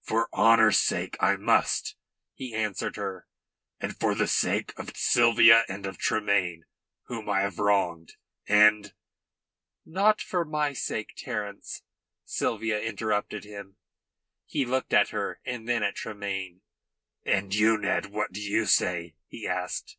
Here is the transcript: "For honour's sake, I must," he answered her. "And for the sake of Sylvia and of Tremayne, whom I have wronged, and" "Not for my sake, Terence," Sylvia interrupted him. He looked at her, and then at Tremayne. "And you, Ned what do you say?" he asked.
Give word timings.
"For 0.00 0.28
honour's 0.34 0.78
sake, 0.78 1.16
I 1.20 1.36
must," 1.36 1.94
he 2.34 2.52
answered 2.52 2.96
her. 2.96 3.28
"And 3.78 3.96
for 3.96 4.12
the 4.12 4.26
sake 4.26 4.76
of 4.76 4.96
Sylvia 4.96 5.62
and 5.68 5.86
of 5.86 5.98
Tremayne, 5.98 6.64
whom 7.04 7.28
I 7.28 7.42
have 7.42 7.60
wronged, 7.60 8.16
and" 8.48 8.92
"Not 10.00 10.20
for 10.20 10.44
my 10.44 10.72
sake, 10.72 11.12
Terence," 11.16 11.82
Sylvia 12.24 12.80
interrupted 12.80 13.44
him. 13.44 13.76
He 14.46 14.64
looked 14.66 14.92
at 14.92 15.10
her, 15.10 15.40
and 15.44 15.68
then 15.68 15.84
at 15.84 15.94
Tremayne. 15.94 16.62
"And 17.24 17.54
you, 17.54 17.78
Ned 17.78 18.06
what 18.06 18.32
do 18.32 18.40
you 18.42 18.66
say?" 18.66 19.14
he 19.28 19.46
asked. 19.46 19.96